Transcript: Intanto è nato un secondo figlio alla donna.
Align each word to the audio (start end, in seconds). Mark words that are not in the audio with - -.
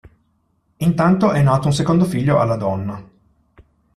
Intanto 0.77 1.31
è 1.31 1.43
nato 1.43 1.67
un 1.67 1.73
secondo 1.75 2.05
figlio 2.05 2.39
alla 2.39 2.55
donna. 2.55 3.07